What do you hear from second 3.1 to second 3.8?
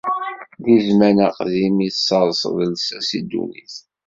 i ddunit.